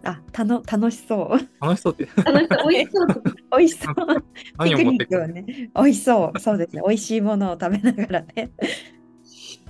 [0.04, 1.30] あ、たの楽しそう。
[1.60, 3.08] 楽しそうってあの人、美味しそう。
[3.56, 3.94] 美味しそう。
[4.58, 6.38] 何をピクニック持ってくるをね、美味しそう。
[6.38, 6.82] そうですね。
[6.86, 8.50] 美味しいものを食べながらね。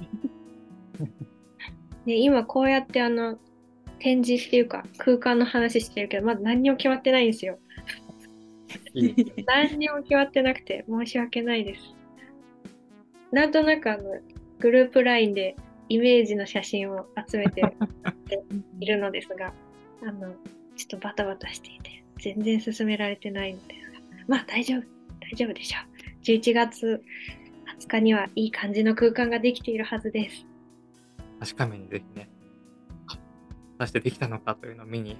[2.07, 3.39] ね、今こうやってあの、
[3.99, 7.59] 展示っていうか空間の話してるけど、まだ何にも決まってないんですよ。
[9.47, 11.95] 何にも決まってなくて申し訳ないです。
[13.31, 14.21] なんとなくあの
[14.59, 15.57] グループ LINE で
[15.89, 17.63] イメージの写真を集めて
[18.81, 19.53] いるのですが、
[20.03, 20.35] あの、
[20.77, 24.83] ちょっとバタバタしていて、全然進められてないのですが、まあ大丈夫、
[25.21, 25.93] 大丈夫でしょう。
[26.23, 27.03] 11月
[27.81, 30.47] 20日にはいい感じの空間ができているはずです。
[31.41, 32.29] 確かめにぜひね、
[33.09, 33.19] 果
[33.79, 35.17] たしてできたのかというのを見に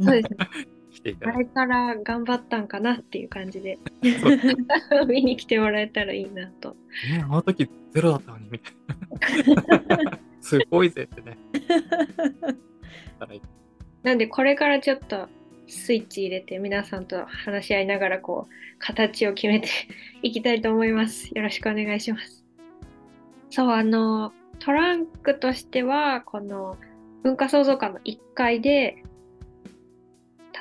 [0.00, 0.36] そうですね。
[0.90, 3.78] 来ていただいあれから頑張ったんかなっていう感じで。
[5.08, 6.76] 見に来てもらえたらいいなと。
[7.12, 9.54] えあの時ゼロだったのにみたい
[9.98, 10.20] な。
[10.40, 11.36] すごいぜってね。
[14.04, 15.28] なんでこれからちょっと
[15.66, 19.68] スイッチ入れて皆さんと話し合いながらこう形を決めて
[20.22, 21.30] いきたいと思います。
[21.34, 22.44] よろしくお願いします。
[23.50, 26.76] そう、あの、トランクとしては、この
[27.22, 29.02] 文化創造館の1階で、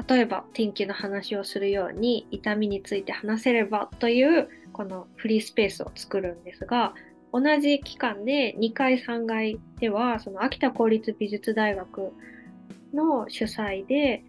[0.07, 6.93] 例えば天気の話をするように痛みについて話せればというこのフリースペースを作るんですが、
[7.31, 12.11] 同じ期間で2階3階ではその秋田公立美術大学
[12.93, 14.23] の主催で、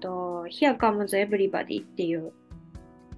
[0.00, 2.32] と、Here Comes Everybody っていう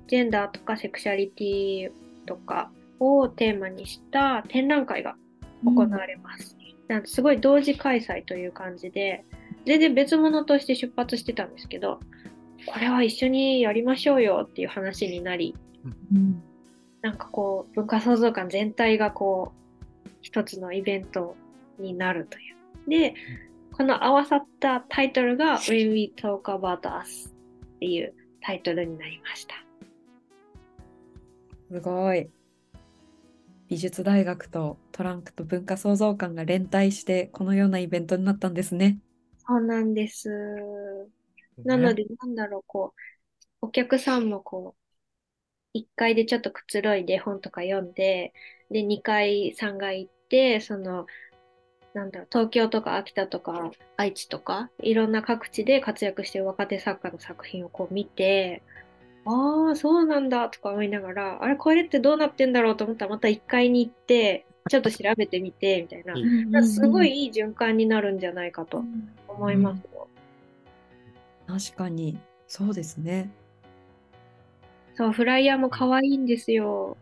[0.08, 1.90] ジェンダーとかセクシャリティ
[2.26, 5.16] とかをテーマにした展覧会が
[5.64, 6.56] 行われます。
[6.88, 9.24] なんですごい同時開催という感じで、
[9.66, 12.00] 全然別物として出発してたんですけど、
[12.66, 15.54] これは一緒にやりましょうよっていう話になり、
[16.12, 16.42] うん
[17.02, 19.52] なんかこう文化創造館全体がこ
[20.06, 21.36] う一つのイベント
[21.78, 22.90] になるという。
[22.90, 23.14] で、
[23.72, 29.54] この合わさったタイトルが When We Talk About Us っていうタイトルになりました。
[31.70, 32.28] すごい。
[33.68, 38.98] 美術大学とトランクと文化創造館が連帯してこのようなイベントになったんですね。
[39.38, 40.28] そうなんです。
[41.64, 42.94] なので、なんだろう、こ
[43.62, 44.74] う、お客さんもこ
[45.74, 48.34] う、1階でちょっとくつろいで本とか読んで、
[48.70, 51.06] で、2階、3階行って、その、
[51.94, 58.62] なんだろう、東京とか秋田とか愛知とか、いろんな各地で活躍してる若手作家の作品をこう見て、
[59.24, 66.04] ああ、そうなんだとか思いながら、あれ、これってどうなってんだろうと思ったら、また1階に行って、ちょっと調べてみて、みたい
[66.50, 66.66] な。
[66.66, 68.82] すごいいい循環になるんじゃないかと
[69.28, 70.08] 思いますよ。
[71.46, 73.30] 確かに、そうですね。
[74.94, 76.96] そう、フライヤーも可愛いんですよ。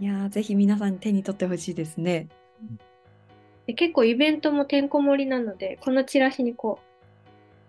[0.00, 2.28] いやー、ぜひ皆さんに手に取ってほしいですね。
[3.66, 6.80] で結構イベントもてんこ盛りなので、このチラシにこ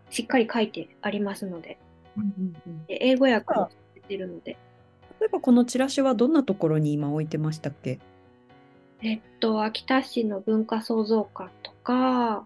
[0.10, 1.78] う、しっかり書いてありますので、
[2.88, 4.58] で英語訳も出てるので、
[5.20, 8.00] 例えばこのチラシはどんなところに今置いてましたっけ？
[9.02, 12.46] えっと、秋田市の文化創造館とか、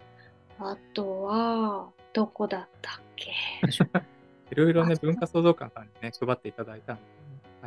[0.59, 3.31] あとは、どこだったっけ？
[4.51, 6.97] いろいろね、文化創造館さんにね、配っていただいた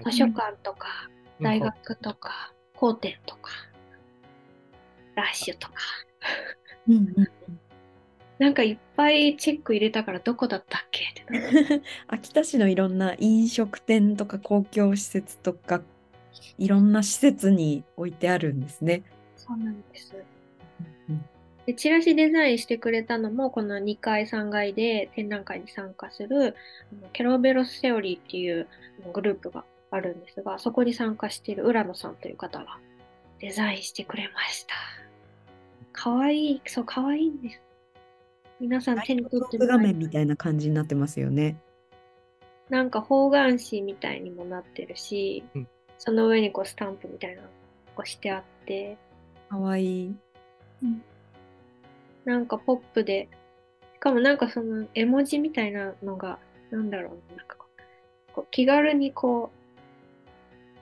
[0.04, 0.88] 図書館とか、
[1.38, 1.44] うん。
[1.44, 3.50] 大学とか、校展とか、
[5.14, 5.74] ラッシュとか、
[6.88, 7.28] うんうん
[8.38, 11.04] なんかいっぱいチェック入れたからどこだったっけ？
[11.04, 15.80] ってな秋田市のいろんな飲食店とか公共施設とか
[16.58, 19.04] いろんな施設に置いてあるんですね。
[19.36, 20.16] そうなんです。
[21.08, 21.24] うん
[21.66, 26.56] で、チラシデザインしてくれたのも、この2階、3階で展覧会に参加する、
[27.12, 28.66] ケロベロスセオリーっていう
[29.12, 32.78] グループがあるんですが、そこに参加している浦野さんという方が
[33.38, 34.74] デザインしてくれました。
[35.92, 37.60] かわいい、そう、かわいいんです。
[38.60, 41.56] 皆さん手に取って画面みたいな感じになってますよね。
[42.70, 45.68] なんか方眼紙みたいにもなってるし、うん
[46.04, 47.48] その上にこうスタンプみたいなの
[47.96, 48.98] がしてあって、
[49.48, 50.16] かわいい。
[52.24, 53.28] なんかポップで、
[53.94, 56.40] しかもなんかその絵文字みたいなのが、
[56.72, 57.66] なんだろうな、なんかこ
[58.30, 59.52] うこう気軽にこ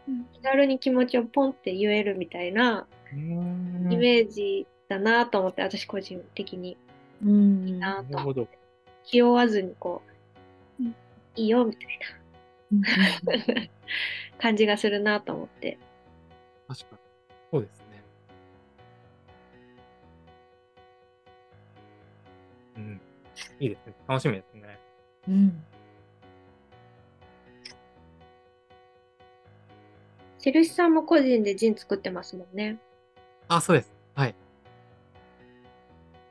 [0.08, 6.76] う、気軽に気持ちをポンって言えるみたいなイメージだなと思って、私個人的に
[7.24, 8.48] うんいいなとなるほど。
[9.04, 10.02] 気負わずにこ
[10.80, 10.94] う、うん
[11.36, 11.98] いいよみたい
[12.72, 12.88] うんな
[14.38, 15.78] 感じがするなと思って。
[16.66, 16.98] 確かに。
[17.52, 18.02] そうですね。
[22.76, 23.00] うん。
[23.60, 23.94] いいですね。
[24.08, 24.78] 楽しみですね。
[25.28, 25.64] うん
[30.42, 32.78] 印さんも個人でジン作ってますもんね。
[33.46, 33.99] あ、そうです。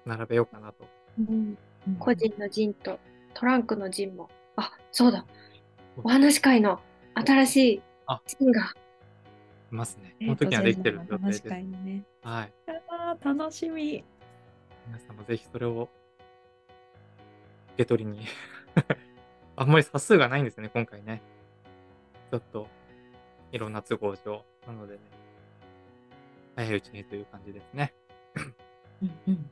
[0.06, 0.18] はい。
[0.18, 0.88] 並べようかなと。
[1.20, 1.58] うん
[1.98, 3.00] 個人のジンと
[3.34, 4.30] トランクのジンも。
[4.56, 5.26] あ、そうだ。
[6.04, 6.80] お話会の
[7.16, 8.74] 新しいあジンが。
[9.72, 10.16] いますね。
[10.20, 11.44] えこの時にはできてる予定話です。
[11.44, 12.04] 会のね。
[12.22, 12.54] はい。
[13.24, 14.04] 楽しみ。
[14.88, 15.90] 皆さんもぜひそれを
[17.74, 18.26] 受け取りに。
[19.56, 21.22] あんまり冊数がないんですね、今回ね。
[22.32, 22.68] ちょっと、
[23.52, 24.46] いろんな都合上。
[24.66, 25.00] なのでね、
[26.56, 27.94] 早いうちにという感じですね。
[29.02, 29.50] うんうん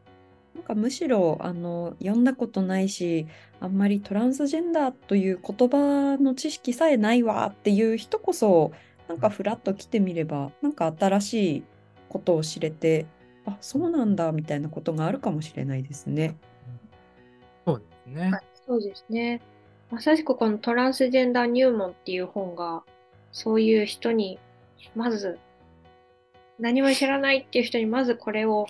[0.58, 3.28] なんかむしろあの読んだことないし
[3.60, 8.72] あんまりトランスジェンダーという言葉の知識さえないわっていう人こそ
[9.08, 11.64] なんかフラッと来てみればなんか新しい
[12.10, 13.06] ことを知れて
[13.46, 16.36] あそうなんだみたいなことがあるかもしれないですね。
[17.66, 18.32] そうですね。
[18.68, 19.42] そうですね。
[19.90, 22.84] まさしくこのトランスジェンダー入門っていう本が、
[23.32, 24.40] そういう人に、
[24.96, 25.40] まず、
[26.60, 28.68] 何も知らないっていう人にまずこれを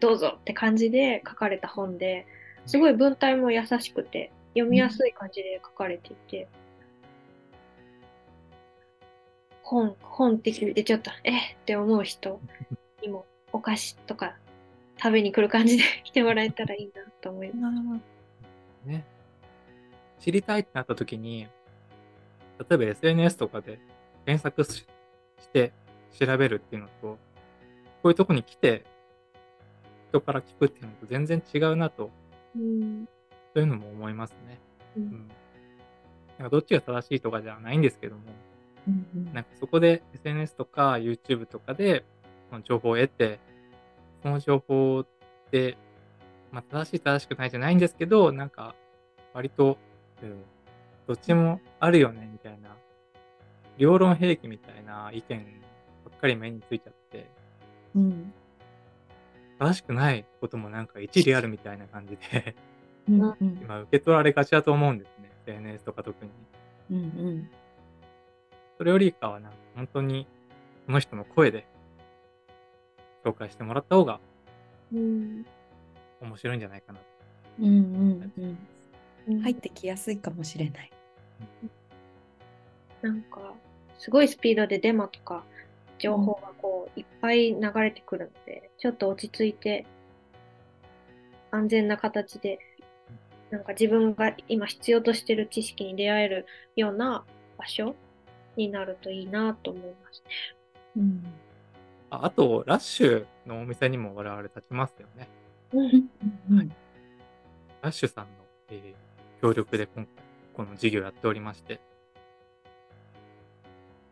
[0.00, 2.26] どうぞって感じで書かれた本で、
[2.66, 6.48] すごい文体も優しくて、読みやすい感じで書かれていて、
[9.62, 12.40] 本、本って聞いてちょっと、えって思う人
[13.02, 14.36] にもお菓子とか
[14.98, 18.88] 食べに来る感じで 来てもらえたらいいなと思います。
[18.88, 19.04] ね。
[20.20, 21.48] 知りたいってなった時に、
[22.58, 23.78] 例えば SNS とかで
[24.24, 24.86] 検索し
[25.40, 25.72] して
[26.12, 27.18] 調べるっていうのと、こ
[28.04, 28.84] ういうとこに来て
[30.14, 32.10] 人から聞くっていうのと全然違うなと、
[32.56, 33.08] うん。
[33.52, 34.60] そういうのも思いますね。
[34.96, 35.06] ううん。
[35.06, 35.28] ん。
[36.38, 38.22] なんかどっちが正しいとかじゃないんですけども、
[38.86, 39.34] うんうん。
[39.34, 42.04] なんかそこで SNS とか YouTube とかで
[42.50, 43.40] その情報を得て、
[44.22, 45.06] その情報っ
[45.50, 45.76] て、
[46.52, 48.76] まあ、正しい正しくないじゃないんですけど、なんか
[49.32, 49.78] 割と、
[50.22, 50.44] うん
[51.06, 52.74] どっちもあるよねみたいな、
[53.76, 55.44] 両論兵器みたいな意見
[56.02, 57.28] ばっかり目についちゃって、
[57.94, 58.32] うん
[59.58, 62.54] 正しくないこともなんか一理あるみたいな感じで、
[63.08, 65.30] うんうん今受け取られがちだと思うんですね。
[65.46, 66.30] SNS とか特に。
[66.90, 67.00] うんう
[67.30, 67.50] ん
[68.76, 70.26] それよりかはなんか本当に
[70.86, 71.64] その人の声で
[73.24, 74.20] 紹介してもらった方が
[74.92, 75.46] うん。
[76.20, 77.04] 面白いんじゃないかなと
[77.60, 78.58] うんうんうん
[79.28, 80.90] うん入ってきやすいかもしれない。
[83.00, 83.54] なんか、
[83.98, 85.44] すごいスピードでデマとか
[85.98, 89.86] 情報がこういっぱい流れてくるので、ちょっと落ち着いて、
[91.50, 92.58] 安全な形で、
[93.50, 97.24] なんか自分が今必要としてる知識に出会えるような
[97.56, 97.94] 場所
[98.56, 100.30] になるといいなと思いますね。
[100.96, 101.24] うん
[102.10, 105.28] ああと、ラッシュのお店にも我々立ちますよね。
[105.72, 106.08] うん。
[106.50, 106.72] うん
[107.82, 108.30] ラッシュさんの、
[108.70, 109.04] えー
[109.42, 110.24] 協力で今回
[110.54, 111.80] この事業やっておりまして、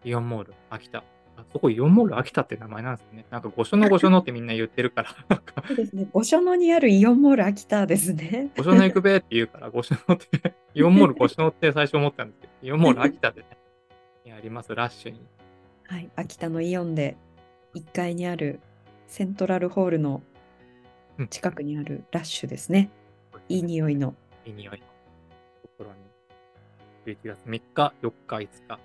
[0.05, 1.03] イオンモール秋田。
[1.37, 3.25] あそこイオンモール秋田って名前なんですね。
[3.31, 5.11] なんか御所の御所のってみんな言ってるから、
[5.67, 6.07] そうですね。
[6.13, 8.51] 御所野にあるイオンモール秋田ですね。
[8.57, 13.47] 御所の行くべって言うから、御所のって、イオンモール御所のって最初思ったんですけど、イオンモール秋田でね、
[14.25, 15.21] にありますラッシュに。
[15.89, 17.17] はい、秋田のイオンで
[17.75, 18.61] 1階にある
[19.07, 20.23] セントラルホールの
[21.19, 22.91] うん近くにあるラッシュですね。
[23.49, 24.15] いい匂いの。
[24.47, 24.87] いい匂いの
[25.63, 25.91] ところ
[27.07, 28.79] に、11月3日、4日、5日。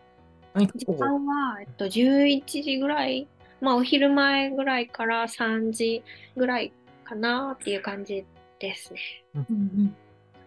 [0.55, 3.27] 時間は、えっと、11時ぐらい、
[3.61, 6.03] まあお昼前ぐらいから3時
[6.35, 6.71] ぐらい
[7.03, 8.25] かなっていう感じ
[8.59, 8.99] ですね。
[9.35, 9.95] うんうん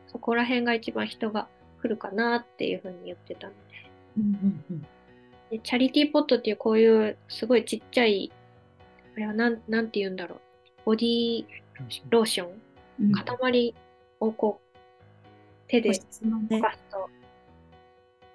[0.09, 1.47] そこら辺が一番人が
[1.81, 3.59] 来るかなっていうふうに言ってたので。
[4.19, 4.87] うんうんうん
[5.51, 8.31] でチャリティーポットっていうこういうすごいちっちゃい、
[9.17, 10.41] あれはなんなんて言うんだろう。
[10.85, 11.45] ボディ
[12.09, 12.49] ローション
[13.01, 13.75] うん塊
[14.21, 14.79] をこう
[15.67, 17.11] 手で保湿のね溶かすと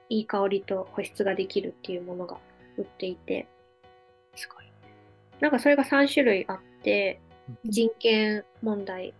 [0.09, 2.37] いい香りと保湿ができるっていうものが
[2.77, 3.47] 売っていて、
[4.35, 4.65] すごい。
[5.39, 7.19] なんかそれが3種類あって、
[7.65, 9.13] 人権問題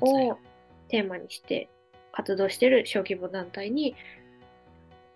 [0.00, 0.38] を
[0.88, 1.68] テーマにして
[2.12, 3.94] 活動してる小規模団体に、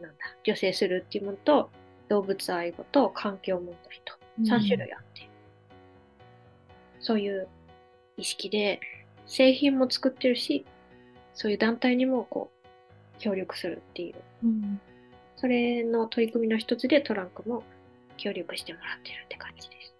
[0.00, 1.70] なんだ、助成するっていうものと、
[2.08, 5.28] 動物愛護と環境問題と3種類あって、
[7.00, 7.48] そういう
[8.16, 8.80] 意識で
[9.26, 10.64] 製品も作ってるし、
[11.34, 12.55] そういう団体にもこう
[13.18, 14.14] 協力するっていう、
[14.44, 14.80] うん
[15.36, 17.62] それの取り組みの一つでトランクも
[18.16, 19.94] 協力してもらってるって感じです。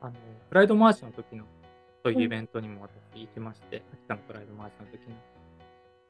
[0.00, 0.12] あの、
[0.48, 1.44] プライドマーチの時の、
[2.02, 5.16] そういうイベントにも私行きまして、秋田のプライドマーチの時の。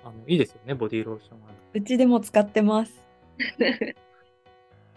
[0.05, 1.49] あの、いいですよね、ボディーローションは。
[1.73, 3.01] うちでも使ってます。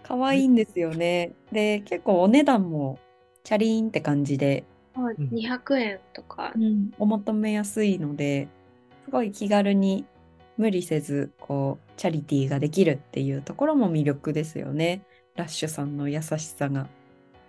[0.04, 1.34] 可愛いんですよね。
[1.52, 3.00] で、結構お値段も
[3.44, 4.64] チャリーンって感じで、
[4.96, 6.54] そううん200円とか、
[7.00, 8.48] お求めやすいので、
[9.08, 10.06] すごい気軽に
[10.58, 15.02] 無理せず、こう、チャリティーができるっていうところも魅力ですよね。
[15.38, 16.88] ラッシュさんの優しさが。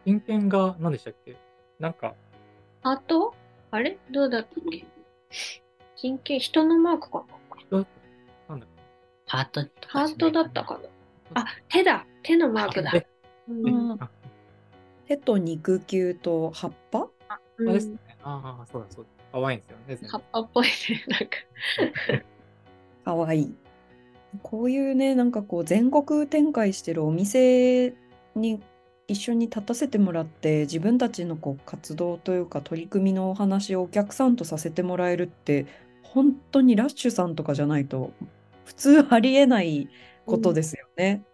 [0.06, 1.36] 人権が何でしたっけ？
[1.80, 2.14] なんか、
[2.84, 3.34] あと、
[3.72, 3.98] あれ？
[4.08, 4.86] どうだったっけ？
[5.96, 7.58] 人権、人のマークかな？
[7.58, 7.86] 人？
[8.48, 8.68] なんだっ
[9.26, 10.80] ハートとかハートだったか
[11.34, 11.42] な？
[11.42, 12.06] あ、手だ。
[12.22, 12.92] 手のマークだ。
[12.94, 13.04] え
[13.48, 13.98] うん
[15.06, 17.08] 手と肉球と葉っぱ
[17.58, 17.98] うんあですね。
[18.22, 19.40] ああ、そうだそうだ。
[19.40, 20.08] 可愛いんですよね。
[20.10, 20.70] 葉っぱっぽいね、
[21.08, 21.26] なんか。
[23.04, 23.54] かわいい。
[24.42, 27.94] こういうね、なんかこう全国展開してるお店
[28.34, 28.60] に
[29.08, 35.66] 一緒に立たせてもらって自分たちのこう活動というか取り組みのお話をお客さんとさせてもらえるって
[36.02, 38.12] 本当にラッシュさんとかじゃないと
[38.66, 39.88] 普通ありえない
[40.26, 41.24] ことですよね。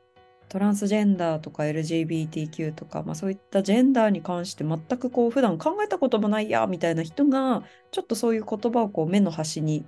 [0.49, 9.85] トランスジェンダーとか LGBTQ とか、まあ、そういったジェンダーに関して全くこう普段考えたこともないやみたいな人がちょっとそういう言葉をこう目の端に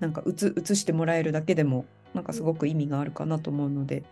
[0.00, 4.04] なんか映映してもらえるだけでもなんかすごく意味があるかなと思うので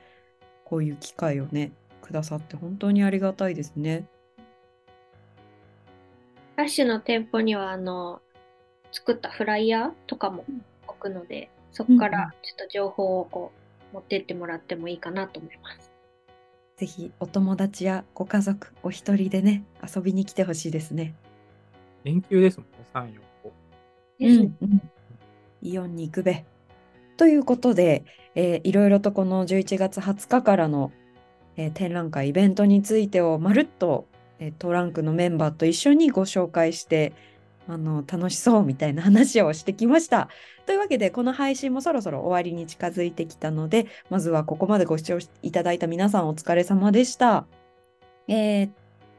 [0.65, 1.73] こういう機会をね
[2.03, 4.07] くださって本当にありがたいですね。
[6.57, 8.21] ラッシュの店舗にはあの
[8.93, 10.45] 作ったフライヤーとかも
[10.87, 13.62] 置くので、そこからちょっと情報をこう
[13.93, 15.93] 持ってってもらってもいいかなと思います。
[16.77, 21.15] ぜひお友達やご家族お一人でね遊びに来てほしいですね。
[22.05, 23.21] 連休ですもんね、3、4、
[24.19, 24.83] ですねうんうん
[25.65, 26.45] イオンに行くべ。
[27.17, 30.91] ということで、えーいろいろとこの11月20日からの、
[31.57, 34.09] えー展覧会イベントについてをまるっと、
[34.41, 37.13] えートランクのメンバーと一緒にご紹介して
[37.69, 40.29] あの楽しそうみたいな話をしてきました。
[40.67, 47.47] というわけでこの配信もそろそろ終わりに近づいてきたのでまずはここまでご視聴いただいた皆さんお疲れ様でした。
[48.29, 48.73] えーっ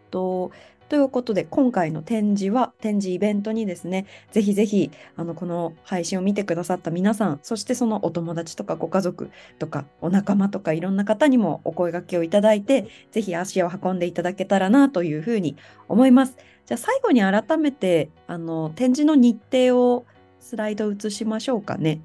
[0.10, 0.52] と
[0.94, 16.38] ということで今回の展示は展示イベントにですねぜひぜひあのこの配信を見てくださった皆さんそしてそのお友達とかご家族とかお仲間とかいろんな方にもお声掛けをいただいてぜひ足を運んでいただけたらなというふうに思います。
[16.66, 20.06] じゃあ最後に改めてあの展示の日程を
[20.40, 22.02] スライド移しましょうかね。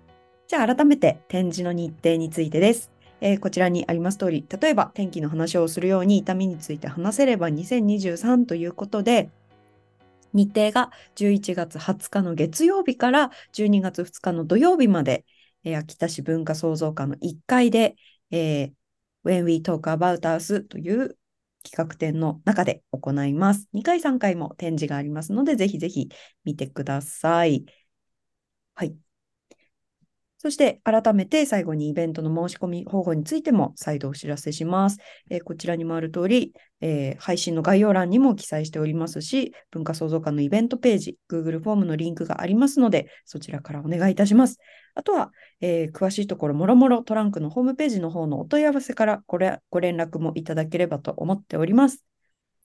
[0.49, 2.91] じゃあ改めて展示の日程についてです。
[3.21, 9.31] えーこちらにあります通り、例えば天気の話をするように痛みについて話せれば2023ということで、
[10.33, 15.25] 日程が11月20日の月曜日から12月2日の土曜日まで、
[15.65, 17.97] えー秋田市文化創造館の1階で、
[18.31, 18.73] えー
[19.25, 21.18] When We Talk About Us という
[21.63, 23.69] 企画展の中で行います。
[23.73, 26.09] 2回3回も展示がありますので、ぜひぜひ
[26.45, 27.65] 見てください。
[28.75, 28.99] はい。
[30.41, 34.99] そして改めて最後にイベントの申し込み方法についても再度お知らせします。
[35.31, 44.59] えーこちらにもある通り、えー配信の概要欄にも記載しておりますし、文化創造館のイベントページ、Google フォームのリンクがありますので、そちらからお願いいたします。
[44.99, 45.31] あとは、
[45.61, 52.05] えー詳しいところ、もろもろトランクのホームページの方のお問い合わせからごれご連絡もいただければと思っております。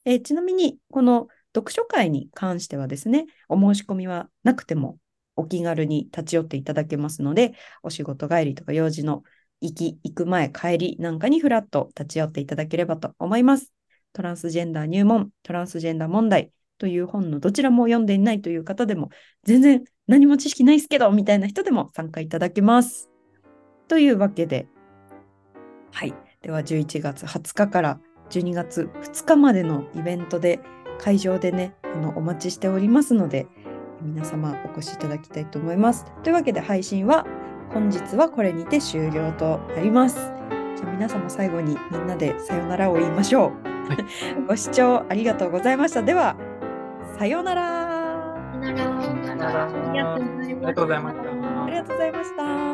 [0.04, 4.98] えーちなみに、この読書会に関してはですね、お申し込みはなくても
[5.36, 7.54] お気軽に立ち寄っていただけますので、
[7.84, 9.22] お仕事帰りとか用事の
[9.60, 13.72] 行き、行く前、帰りなんかにフラッと立ち寄っていただければと思います。
[14.12, 19.10] トランスジェンダー入門、トランスジェンダー問題という本のどちらも読んでいないという方でも、
[19.44, 23.10] 全然何も知識ないですけど、みたいな人でも参加いただけます。
[23.88, 24.66] というわけで、
[25.92, 26.14] はい。
[26.42, 28.00] では11月20日から
[28.30, 30.60] 12月2日までのイベントで、
[30.98, 33.46] 会場でね、あのお待ちしておりますので、
[34.02, 36.04] 皆様お越しいただきたいと思います。
[36.22, 37.26] というわけで配信は
[37.72, 40.16] 本日はこれにて終了となります。
[40.76, 43.74] じゃあ皆様最後にみんなでさよならを言いましょう。
[44.46, 46.02] ご視聴ありがとうございました。
[46.02, 46.36] では、
[47.16, 48.34] さようなら。
[48.60, 49.64] さよなら。
[49.64, 49.68] あ
[50.42, 51.64] りがとうございました。
[51.64, 52.73] ありがとうございました。